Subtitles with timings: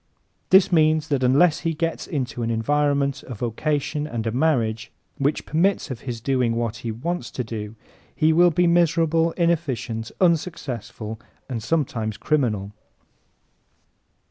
[0.49, 5.45] This means that unless he gets into an environment, a vocation and a marriage which
[5.45, 7.75] permits of his doing what he wants to do
[8.15, 12.71] he will be miserable, inefficient, unsuccessful and sometimes criminal.